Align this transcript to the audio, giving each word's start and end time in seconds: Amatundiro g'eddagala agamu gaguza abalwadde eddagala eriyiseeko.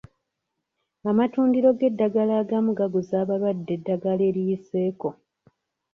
Amatundiro 1.09 1.69
g'eddagala 1.79 2.33
agamu 2.41 2.71
gaguza 2.79 3.15
abalwadde 3.23 3.71
eddagala 3.77 4.23
eriyiseeko. 4.29 5.09